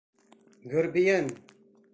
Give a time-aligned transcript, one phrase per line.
[0.73, 1.31] Гөрбийән!